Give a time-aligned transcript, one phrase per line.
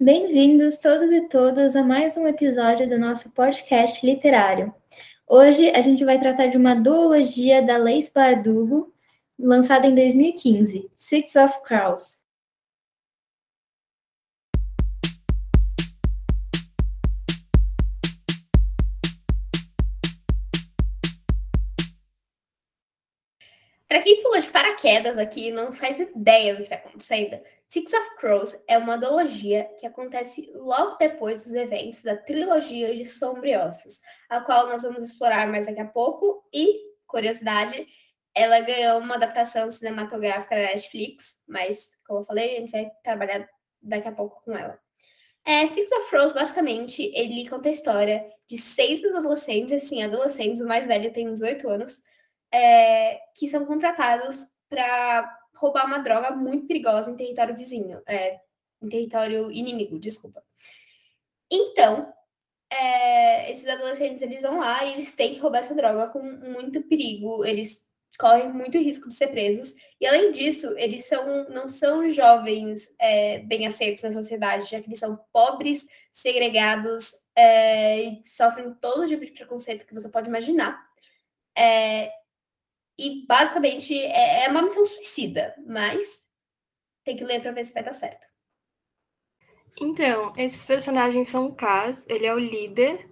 [0.00, 4.74] Bem-vindos todos e todas a mais um episódio do nosso podcast literário.
[5.24, 8.92] Hoje a gente vai tratar de uma duologia da Leis Bardugo,
[9.38, 12.18] lançada em 2015, Six of Crows.
[23.86, 27.38] Para quem pula de paraquedas aqui não faz ideia do que está acontecendo,
[27.74, 33.04] Six of Crows é uma duologia que acontece logo depois dos eventos da trilogia de
[33.04, 36.48] Sombriossos, a qual nós vamos explorar mais daqui a pouco.
[36.54, 36.72] E,
[37.04, 37.84] curiosidade,
[38.32, 43.48] ela ganhou uma adaptação cinematográfica da Netflix, mas, como eu falei, a gente vai trabalhar
[43.82, 44.78] daqui a pouco com ela.
[45.44, 50.68] É, Six of Crows, basicamente, ele conta a história de seis adolescentes, sim, adolescentes, o
[50.68, 52.00] mais velho tem 18 anos,
[52.52, 58.40] é, que são contratados para roubar uma droga muito perigosa em território vizinho, é,
[58.82, 60.42] em território inimigo, desculpa.
[61.50, 62.12] Então,
[62.68, 66.82] é, esses adolescentes eles vão lá e eles têm que roubar essa droga com muito
[66.82, 67.80] perigo, eles
[68.18, 69.74] correm muito risco de ser presos.
[70.00, 74.88] E além disso, eles são, não são jovens é, bem aceitos na sociedade, já que
[74.88, 80.80] eles são pobres, segregados é, e sofrem todo tipo de preconceito que você pode imaginar.
[81.56, 82.10] É,
[82.98, 86.22] e basicamente é, é uma missão suicida, mas
[87.04, 88.26] tem que ler para ver se vai dar certo.
[89.80, 93.08] Então, esses personagens são o Kaz, ele é o líder.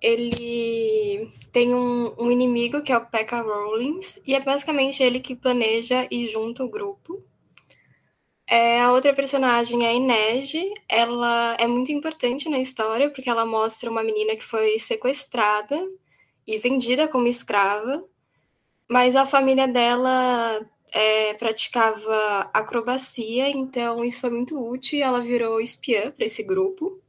[0.00, 5.34] Ele tem um, um inimigo que é o Pekka Rollins, e é basicamente ele que
[5.34, 7.24] planeja e junta o grupo.
[8.46, 10.52] É, a outra personagem é a Inês,
[10.88, 15.80] ela é muito importante na história porque ela mostra uma menina que foi sequestrada
[16.46, 18.04] e vendida como escrava
[18.88, 20.60] mas a família dela
[20.92, 27.00] é, praticava acrobacia, então isso foi muito útil e ela virou espiã para esse grupo.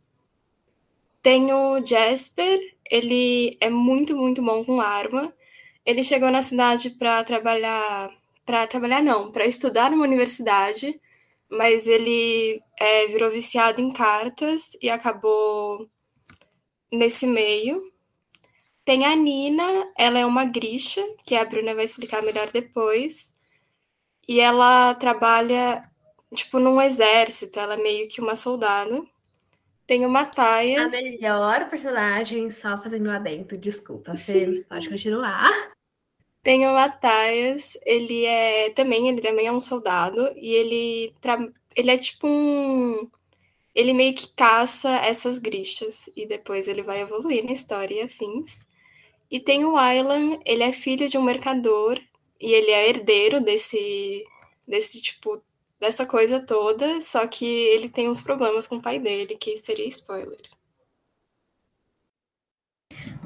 [1.21, 2.59] Tem o Jasper,
[2.89, 5.33] ele é muito, muito bom com arma.
[5.85, 8.11] Ele chegou na cidade para trabalhar,
[8.45, 10.99] para trabalhar não, para estudar numa universidade,
[11.49, 15.89] mas ele é, virou viciado em cartas e acabou
[16.91, 17.81] nesse meio.
[18.85, 23.33] Tem a Nina, ela é uma grisha, que a Bruna vai explicar melhor depois.
[24.27, 25.81] E ela trabalha,
[26.35, 29.03] tipo, num exército, ela é meio que uma soldada.
[29.87, 30.85] Tem o Matthias.
[30.85, 35.51] A melhor personagem, só fazendo lá dentro, desculpa, você pode continuar.
[36.43, 41.39] Tem o Matthias, ele é também, ele também é um soldado, e ele, tra...
[41.75, 43.09] ele é tipo um.
[43.73, 48.65] Ele meio que caça essas grixas, e depois ele vai evoluir na história e afins.
[49.35, 51.99] E tem o Aylan, ele é filho de um mercador
[52.39, 54.23] e ele é herdeiro desse,
[54.65, 55.43] desse tipo,
[55.77, 59.89] dessa coisa toda, só que ele tem uns problemas com o pai dele, que seria
[59.89, 60.39] spoiler.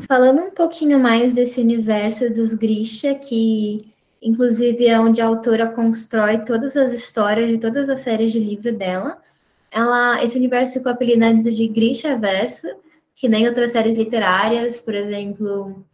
[0.08, 6.44] Falando um pouquinho mais desse universo dos Grisha, que inclusive é onde a autora constrói
[6.44, 9.22] todas as histórias de todas as séries de livro dela.
[9.70, 12.66] Ela, esse universo ficou apelidado de Grisha Verso,
[13.14, 15.86] que nem outras séries literárias, por exemplo,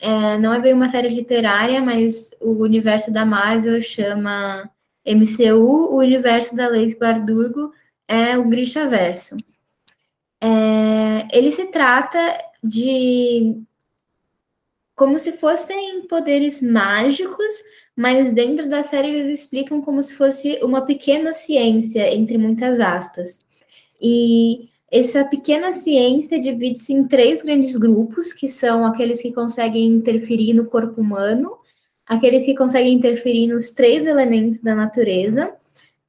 [0.00, 4.70] é, não é bem uma série literária, mas o universo da Marvel chama
[5.04, 7.72] MCU, o universo da Leis Bardugo
[8.08, 9.36] é o Grisha Verso.
[10.40, 12.18] É, ele se trata
[12.62, 13.62] de
[14.94, 17.62] como se fossem poderes mágicos,
[17.96, 23.38] mas dentro da série eles explicam como se fosse uma pequena ciência, entre muitas aspas.
[24.00, 30.52] E essa pequena ciência divide-se em três grandes grupos, que são aqueles que conseguem interferir
[30.52, 31.58] no corpo humano,
[32.04, 35.54] aqueles que conseguem interferir nos três elementos da natureza,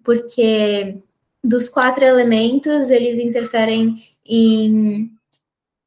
[0.04, 0.98] porque
[1.44, 5.12] dos quatro elementos eles interferem em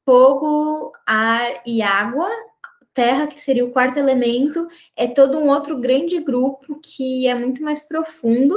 [0.04, 2.28] fogo, ar e água.
[2.92, 7.60] Terra, que seria o quarto elemento, é todo um outro grande grupo que é muito
[7.60, 8.54] mais profundo,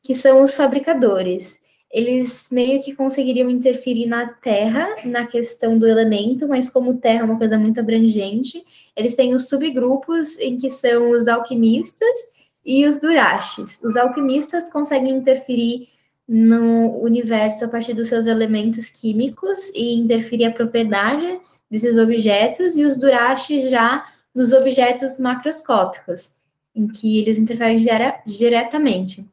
[0.00, 1.60] que são os fabricadores
[1.90, 7.24] eles meio que conseguiriam interferir na Terra, na questão do elemento, mas como Terra é
[7.24, 8.64] uma coisa muito abrangente,
[8.94, 12.30] eles têm os subgrupos em que são os alquimistas
[12.64, 13.80] e os durashes.
[13.82, 15.88] Os alquimistas conseguem interferir
[16.28, 22.84] no universo a partir dos seus elementos químicos e interferir a propriedade desses objetos, e
[22.84, 26.36] os durashes já nos objetos macroscópicos,
[26.74, 27.84] em que eles interferem
[28.26, 29.24] diretamente.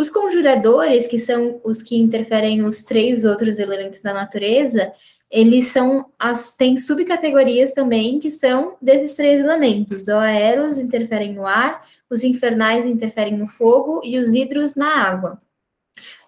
[0.00, 4.94] Os conjuradores, que são os que interferem os três outros elementos da natureza,
[5.30, 10.04] eles são as têm subcategorias também que são desses três elementos.
[10.04, 15.38] Os aeros interferem no ar, os infernais interferem no fogo e os hidros na água.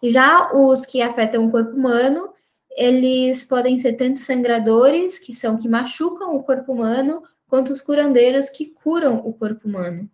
[0.03, 2.29] Já os que afetam o corpo humano,
[2.77, 8.51] eles podem ser tanto sangradores, que são que machucam o corpo humano, quanto os curandeiros
[8.51, 10.11] que curam o corpo humano.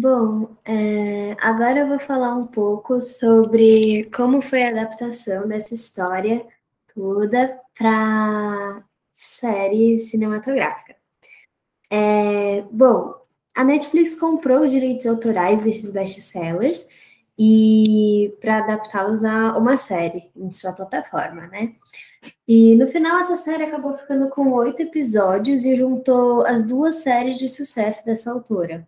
[0.00, 6.46] Bom, é, agora eu vou falar um pouco sobre como foi a adaptação dessa história
[6.94, 10.94] toda para série cinematográfica.
[11.90, 13.12] É, bom,
[13.56, 16.86] a Netflix comprou os direitos autorais desses best-sellers
[17.36, 21.74] e para adaptá-los a uma série em sua plataforma, né?
[22.46, 27.38] E no final essa série acabou ficando com oito episódios e juntou as duas séries
[27.38, 28.86] de sucesso dessa autora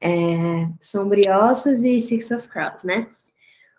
[0.00, 3.06] é, Sombriossos e Six of Crows, né?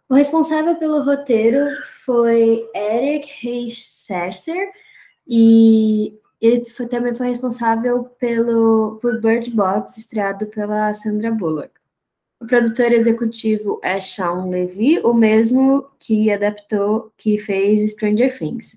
[0.07, 1.65] O responsável pelo roteiro
[2.03, 4.71] foi Eric Heiserser
[5.25, 11.71] e ele foi, também foi responsável pelo, por Bird Box, estreado pela Sandra Bullock.
[12.41, 18.75] O produtor executivo é Sean Levy, o mesmo que adaptou, que fez Stranger Things.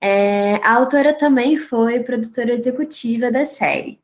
[0.00, 4.00] É, a autora também foi produtora executiva da série.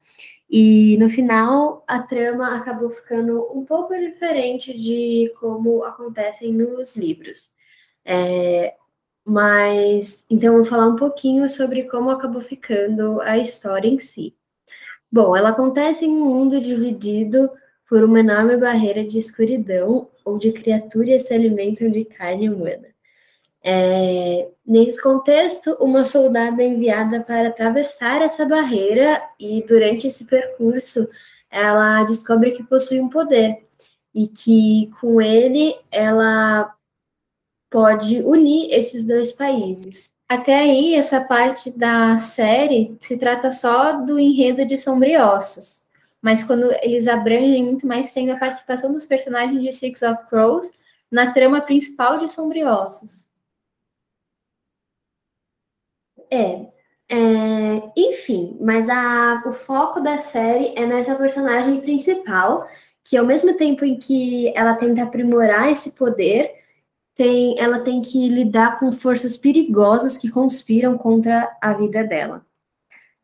[0.51, 7.55] E no final, a trama acabou ficando um pouco diferente de como acontecem nos livros.
[8.05, 8.75] É,
[9.25, 14.35] mas, então, vou falar um pouquinho sobre como acabou ficando a história em si.
[15.13, 17.51] Bom, ela acontece em um mundo dividido
[17.89, 22.89] por uma enorme barreira de escuridão, onde criaturas se alimentam de carne humana.
[23.71, 31.07] É, nesse contexto, uma soldada é enviada para atravessar essa barreira e, durante esse percurso,
[31.51, 33.63] ela descobre que possui um poder
[34.15, 36.75] e que, com ele, ela
[37.69, 40.15] pode unir esses dois países.
[40.27, 45.83] Até aí, essa parte da série se trata só do enredo de Sombriossos,
[46.23, 50.71] mas quando eles abrangem muito mais, tendo a participação dos personagens de Six of Crows
[51.11, 53.28] na trama principal de Sombriossos.
[56.31, 56.67] É,
[57.11, 62.69] é, enfim, mas a, o foco da série é nessa personagem principal,
[63.03, 66.53] que ao mesmo tempo em que ela tenta aprimorar esse poder,
[67.15, 72.47] tem, ela tem que lidar com forças perigosas que conspiram contra a vida dela.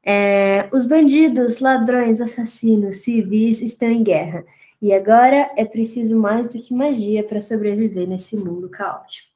[0.02, 4.44] É, os bandidos, ladrões, assassinos, civis estão em guerra.
[4.82, 9.33] E agora é preciso mais do que magia para sobreviver nesse mundo caótico.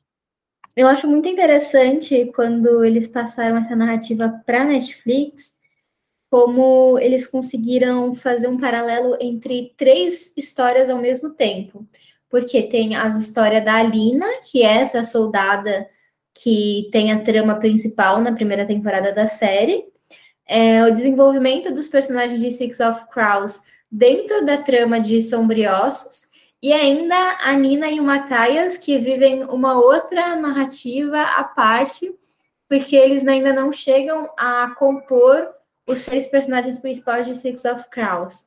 [0.78, 5.52] Eu acho muito interessante quando eles passaram essa narrativa para Netflix,
[6.30, 11.84] como eles conseguiram fazer um paralelo entre três histórias ao mesmo tempo.
[12.30, 15.90] Porque tem as histórias da Alina, que é essa soldada
[16.32, 19.84] que tem a trama principal na primeira temporada da série,
[20.46, 23.60] é, o desenvolvimento dos personagens de Six of Crows
[23.90, 26.27] dentro da trama de Sombriossos,
[26.62, 32.12] e ainda a Nina e o Matthias, que vivem uma outra narrativa à parte,
[32.68, 35.48] porque eles ainda não chegam a compor
[35.86, 38.46] os seis personagens principais de Six of Crows.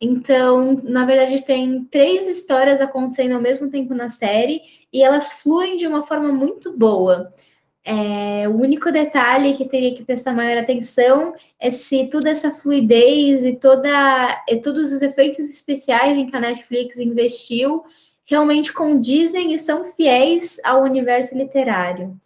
[0.00, 5.76] Então, na verdade, tem três histórias acontecendo ao mesmo tempo na série e elas fluem
[5.76, 7.34] de uma forma muito boa.
[7.82, 13.44] É, o único detalhe que teria que prestar maior atenção é se toda essa fluidez
[13.44, 17.82] e, toda, e todos os efeitos especiais em que a Netflix investiu
[18.26, 22.20] realmente condizem e são fiéis ao universo literário.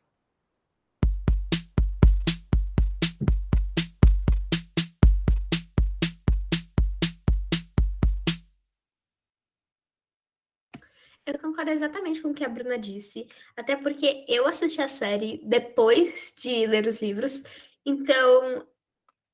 [11.27, 13.27] Eu concordo exatamente com o que a Bruna disse,
[13.57, 17.43] até porque eu assisti a série depois de ler os livros,
[17.85, 18.67] então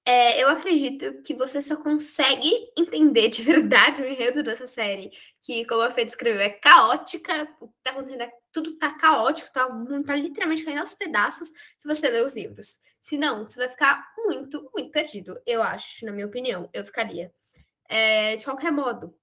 [0.04, 5.11] é, eu acredito que você só consegue entender de verdade o enredo dessa série,
[5.42, 9.52] que, como a Fê descreveu, é caótica, o que tá acontecendo é, tudo tá caótico,
[9.52, 9.68] tá,
[10.06, 12.78] tá literalmente caindo aos pedaços se você ler os livros.
[13.02, 17.32] Se não, você vai ficar muito, muito perdido, eu acho, na minha opinião, eu ficaria.
[17.88, 19.14] É, de qualquer modo,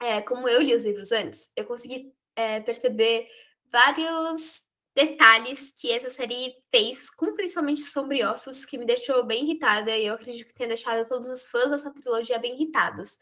[0.00, 3.28] é, como eu li os livros antes, eu consegui é, perceber
[3.70, 4.62] vários
[4.94, 10.14] detalhes que essa série fez, com principalmente Sombriossos, que me deixou bem irritada, e eu
[10.14, 13.18] acredito que tenha deixado todos os fãs dessa trilogia bem irritados.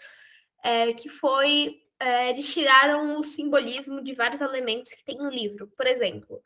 [0.62, 1.82] É, que foi.
[1.98, 5.66] É, eles tiraram o simbolismo de vários elementos que tem no livro.
[5.76, 6.42] Por exemplo,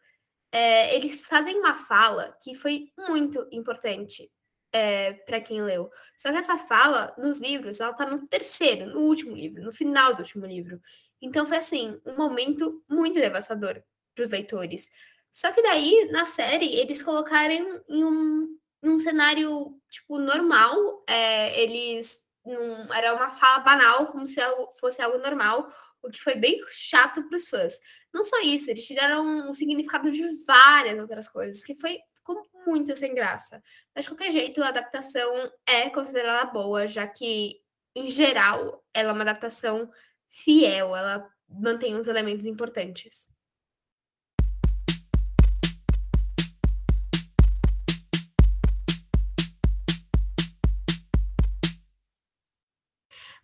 [0.52, 4.30] é, eles fazem uma fala que foi muito importante
[4.72, 5.90] é, para quem leu.
[6.16, 10.14] Só que essa fala, nos livros, ela tá no terceiro, no último livro, no final
[10.14, 10.80] do último livro.
[11.20, 13.82] Então foi assim, um momento muito devastador
[14.14, 14.90] para os leitores.
[15.32, 21.04] Só que daí, na série, eles colocaram em um, em um cenário, tipo, normal.
[21.06, 22.20] É, eles.
[22.44, 25.70] Um, era uma fala banal, como se algo, fosse algo normal,
[26.02, 27.78] o que foi bem chato para os fãs.
[28.12, 32.96] Não só isso, eles tiraram o significado de várias outras coisas, que foi ficou muito
[32.96, 33.62] sem graça.
[33.94, 37.60] Mas de qualquer jeito, a adaptação é considerada boa, já que,
[37.94, 39.90] em geral, ela é uma adaptação
[40.28, 43.28] fiel, ela mantém os elementos importantes.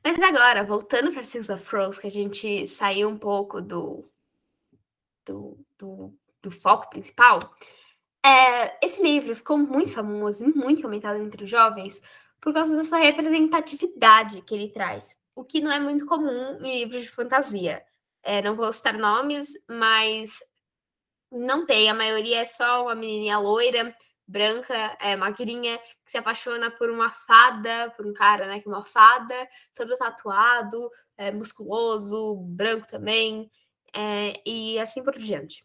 [0.04, 4.08] Mas agora, voltando para Six of Crows, que a gente saiu um pouco do,
[5.24, 7.40] do, do, do foco principal,
[8.26, 12.00] é, esse livro ficou muito famoso e muito comentado entre os jovens
[12.40, 16.80] por causa da sua representatividade que ele traz, o que não é muito comum em
[16.80, 17.84] livros de fantasia.
[18.22, 20.42] É, não vou citar nomes, mas
[21.30, 21.88] não tem.
[21.88, 23.94] A maioria é só uma menininha loira,
[24.26, 28.72] branca, é, magrinha, que se apaixona por uma fada, por um cara, né, que é
[28.72, 33.48] uma fada, todo tatuado, é, musculoso, branco também,
[33.94, 35.64] é, e assim por diante.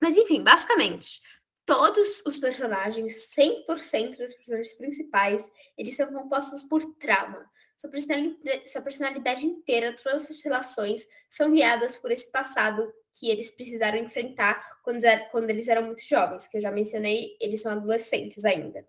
[0.00, 1.20] Mas enfim, basicamente,
[1.66, 7.44] todos os personagens, 100% dos personagens principais, eles são compostos por trauma.
[7.76, 13.28] Sua personalidade, sua personalidade inteira, todas as suas relações são guiadas por esse passado que
[13.28, 17.72] eles precisaram enfrentar quando, quando eles eram muito jovens, que eu já mencionei, eles são
[17.72, 18.86] adolescentes ainda.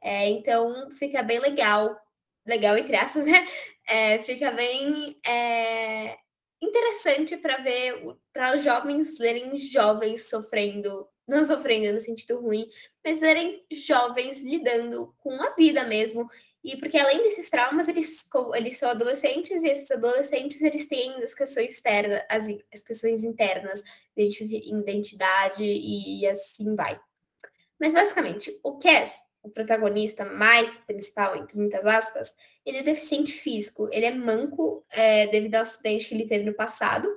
[0.00, 1.98] É, então, fica bem legal,
[2.46, 3.48] legal entre aspas, né?
[3.88, 6.18] É, fica bem é,
[6.62, 12.66] interessante para ver, para jovens lerem jovens sofrendo não sofrendo no sentido ruim,
[13.04, 16.26] mas serem jovens lidando com a vida mesmo.
[16.64, 18.24] E porque além desses traumas, eles,
[18.54, 23.82] eles são adolescentes, e esses adolescentes eles têm as questões externas, as, as questões internas,
[24.16, 26.98] identidade e, e assim vai.
[27.78, 32.32] Mas basicamente, o Cass, o protagonista mais principal, entre muitas aspas,
[32.64, 36.54] ele é deficiente físico, ele é manco é, devido ao acidente que ele teve no
[36.54, 37.08] passado,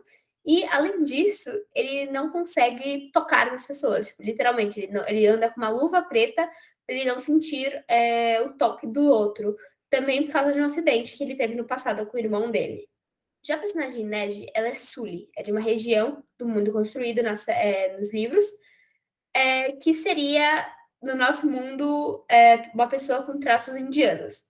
[0.45, 4.07] e, além disso, ele não consegue tocar nas pessoas.
[4.07, 6.49] Tipo, literalmente, ele, não, ele anda com uma luva preta
[6.85, 9.55] para ele não sentir é, o toque do outro.
[9.89, 12.87] Também por causa de um acidente que ele teve no passado com o irmão dele.
[13.43, 17.47] Já a personagem Ned, ela é Sully, é de uma região do mundo construído nas,
[17.47, 18.45] é, nos livros,
[19.33, 20.67] é, que seria,
[21.01, 24.43] no nosso mundo, é, uma pessoa com traços indianos.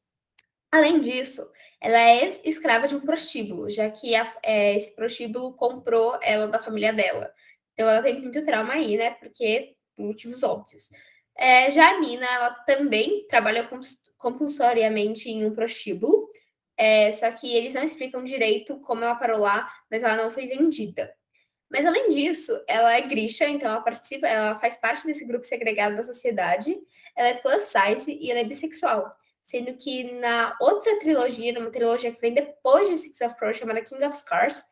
[0.71, 1.45] Além disso,
[1.81, 6.63] ela é escrava de um prostíbulo, já que a, é, esse prostíbulo comprou ela da
[6.63, 7.33] família dela.
[7.73, 9.11] Então ela tem muito trauma aí, né?
[9.11, 10.89] Porque por motivos óbvios.
[11.37, 13.69] É, já a Nina, ela também trabalha
[14.17, 16.29] compulsoriamente em um prostíbulo,
[16.77, 20.47] é, só que eles não explicam direito como ela parou lá, mas ela não foi
[20.47, 21.13] vendida.
[21.71, 25.95] Mas além disso, ela é grisha, então ela participa, ela faz parte desse grupo segregado
[25.95, 26.77] da sociedade,
[27.15, 29.15] ela é plus size e ela é bissexual
[29.51, 33.81] sendo que na outra trilogia, numa trilogia que vem depois de Six of Crows, chamada
[33.81, 34.63] King of Scars,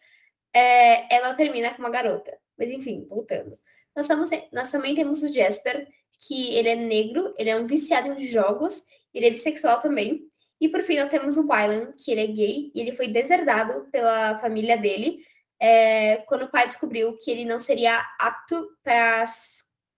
[0.53, 2.37] é, ela termina com uma garota.
[2.57, 3.59] Mas enfim, voltando.
[3.93, 5.85] Nós, estamos, nós também temos o Jasper,
[6.25, 8.81] que ele é negro, ele é um viciado em jogos,
[9.13, 10.25] ele é bissexual também.
[10.61, 13.89] E por fim, nós temos o Wylan, que ele é gay e ele foi deserdado
[13.91, 15.25] pela família dele
[15.59, 19.25] é, quando o pai descobriu que ele não seria apto para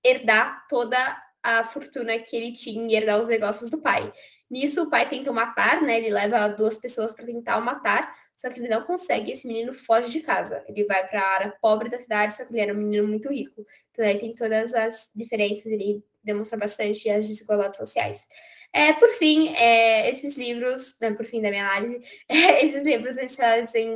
[0.03, 0.97] herdar toda
[1.43, 4.11] a fortuna que ele tinha e herdar os negócios do pai.
[4.49, 5.97] Nisso, o pai tenta matar, né?
[5.97, 9.31] Ele leva duas pessoas para tentar o matar, só que ele não consegue.
[9.31, 10.63] Esse menino foge de casa.
[10.67, 13.29] Ele vai para a área pobre da cidade, só que ele era um menino muito
[13.29, 13.65] rico.
[13.91, 18.27] Então, aí tem todas as diferenças, ele demonstra bastante as desigualdades sociais.
[18.73, 23.17] É, por fim, é, esses livros, né, por fim da minha análise, é, esses livros
[23.17, 23.35] eles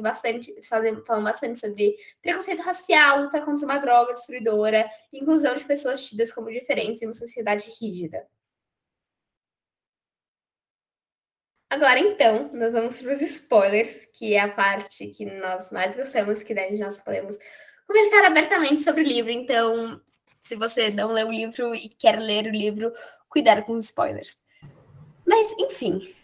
[0.02, 6.04] bastante, fazem, falam bastante sobre preconceito racial, luta contra uma droga destruidora, inclusão de pessoas
[6.06, 8.28] tidas como diferentes em uma sociedade rígida.
[11.70, 16.44] Agora, então, nós vamos para os spoilers, que é a parte que nós mais gostamos,
[16.44, 17.38] que daí nós podemos
[17.88, 19.32] conversar abertamente sobre o livro.
[19.32, 20.02] Então,
[20.42, 22.92] se você não leu o livro e quer ler o livro,
[23.30, 24.38] cuidado com os spoilers.
[25.36, 26.16] Mas, enfim,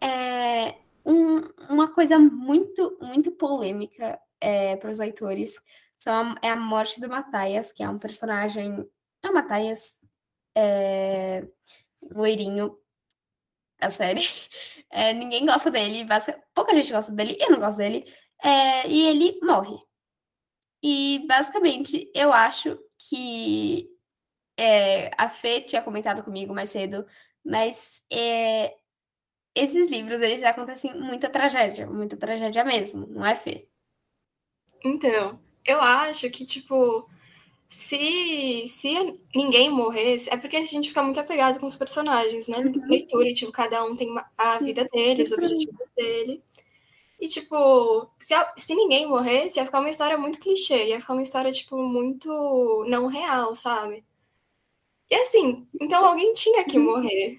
[0.00, 5.56] é um, uma coisa muito, muito polêmica é, para os leitores
[5.98, 8.88] são, é a morte do Matthias, que é um personagem.
[9.20, 9.98] É o Matthias,
[10.54, 11.44] é,
[12.14, 12.78] loirinho,
[13.80, 14.22] a série.
[14.94, 16.06] É, ninguém gosta dele,
[16.54, 18.04] pouca gente gosta dele, eu não gosto dele.
[18.44, 19.74] É, e ele morre.
[20.82, 23.88] E basicamente eu acho que
[24.54, 27.06] é, a Fê tinha comentado comigo mais cedo,
[27.44, 28.74] mas é,
[29.54, 33.68] esses livros eles acontecem muita tragédia, muita tragédia mesmo, não é Fê?
[34.84, 37.08] Então, eu acho que, tipo,
[37.68, 42.58] se, se ninguém morresse, é porque a gente fica muito apegado com os personagens, né?
[42.58, 42.86] Uhum.
[42.88, 46.42] Leitura, tipo, cada um tem a vida dele, os objetivos dele.
[47.20, 51.22] E, tipo, se, se ninguém morresse, ia ficar uma história muito clichê, ia ficar uma
[51.22, 54.04] história, tipo, muito não real, sabe?
[55.12, 56.84] E assim, então alguém tinha que uhum.
[56.84, 57.38] morrer.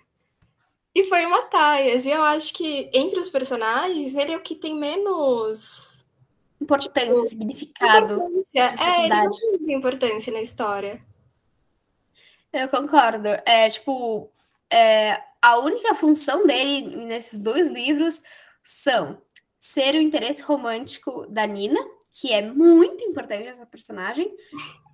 [0.93, 2.05] E foi o Matthias.
[2.05, 6.05] E eu acho que entre os personagens, ele é o que tem menos
[6.61, 8.13] importância, tipo, significado.
[8.13, 8.73] Importância.
[8.79, 11.03] É, ele não tem importância na história.
[12.53, 13.29] Eu concordo.
[13.43, 14.31] É, tipo,
[14.71, 18.21] é, a única função dele nesses dois livros
[18.63, 19.19] são
[19.59, 21.79] ser o interesse romântico da Nina,
[22.13, 24.31] que é muito importante essa personagem,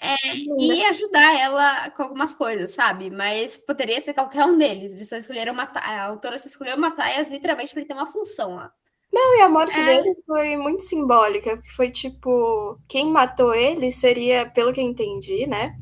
[0.01, 0.15] é,
[0.57, 3.09] e ajudar ela com algumas coisas, sabe?
[3.09, 4.93] Mas poderia ser qualquer um deles.
[4.93, 5.83] Eles só escolheram matar.
[5.83, 8.71] A autora só escolheu matar literalmente para ele ter uma função lá.
[9.11, 9.83] Não, e a morte é.
[9.83, 15.45] deles foi muito simbólica, porque foi tipo, quem matou ele seria, pelo que eu entendi,
[15.45, 15.75] né?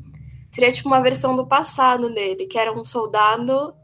[0.50, 3.74] Seria tipo uma versão do passado dele, que era um soldado,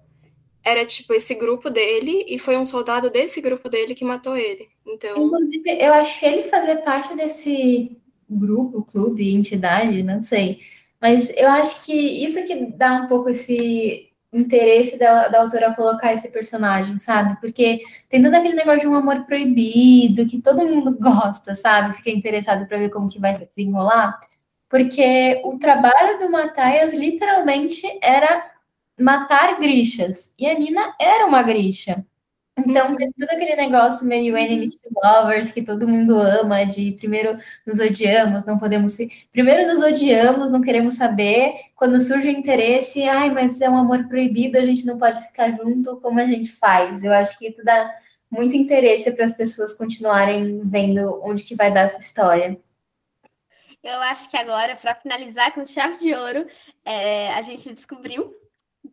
[0.64, 4.73] era tipo esse grupo dele, e foi um soldado desse grupo dele que matou ele.
[4.86, 5.26] Então.
[5.26, 7.98] Inclusive, eu acho que ele fazer parte desse
[8.28, 10.60] grupo, clube, entidade, não sei.
[11.00, 16.12] Mas eu acho que isso que dá um pouco esse interesse da, da autora colocar
[16.12, 17.38] esse personagem, sabe?
[17.40, 21.94] Porque tem todo aquele negócio de um amor proibido, que todo mundo gosta, sabe?
[21.94, 24.18] Fica interessado para ver como que vai desenrolar.
[24.68, 28.50] Porque o trabalho do Mataias literalmente era
[28.98, 30.32] matar grixas.
[30.38, 32.04] E a Nina era uma grixa.
[32.56, 32.96] Então, uhum.
[32.96, 37.80] tem todo aquele negócio meio enemies to lovers, que todo mundo ama, de primeiro nos
[37.80, 38.96] odiamos, não podemos...
[39.32, 44.06] Primeiro nos odiamos, não queremos saber, quando surge o interesse, ai, mas é um amor
[44.06, 47.02] proibido, a gente não pode ficar junto, como a gente faz?
[47.02, 47.92] Eu acho que isso dá
[48.30, 52.56] muito interesse para as pessoas continuarem vendo onde que vai dar essa história.
[53.82, 56.46] Eu acho que agora, para finalizar com chave de ouro,
[56.84, 58.34] é, a gente descobriu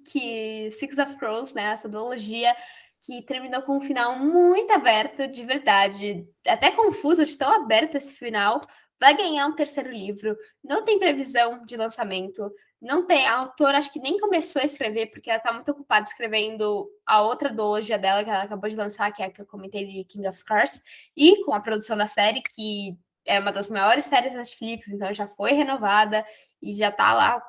[0.04, 2.56] que Six of Crows, né, essa duologia,
[3.04, 8.14] que terminou com um final muito aberto, de verdade, até confuso de tão aberto esse
[8.14, 8.62] final.
[9.00, 13.26] Vai ganhar um terceiro livro, não tem previsão de lançamento, não tem.
[13.26, 17.22] A autora acho que nem começou a escrever, porque ela está muito ocupada escrevendo a
[17.24, 20.04] outra duologia dela, que ela acabou de lançar, que é a que eu comentei de
[20.04, 20.82] King of Scars,
[21.18, 25.14] e com a produção da série, que é uma das maiores séries da Netflix, então
[25.14, 26.26] já foi renovada
[26.62, 27.42] e já está lá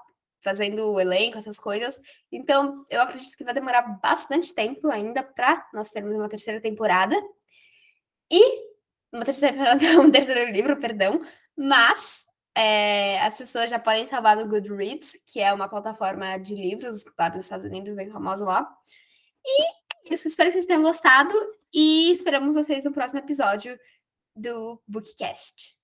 [0.43, 2.01] fazendo o elenco, essas coisas.
[2.31, 7.15] Então, eu acredito que vai demorar bastante tempo ainda para nós termos uma terceira temporada.
[8.31, 8.73] E
[9.13, 9.57] uma terceira,
[10.01, 11.21] um terceiro livro, perdão.
[11.57, 12.25] Mas
[12.55, 17.29] é, as pessoas já podem salvar no Goodreads, que é uma plataforma de livros lá
[17.29, 18.69] dos Estados Unidos, bem famosa lá.
[19.45, 21.35] E é isso, espero que vocês tenham gostado
[21.73, 23.79] e esperamos vocês no próximo episódio
[24.35, 25.82] do Bookcast.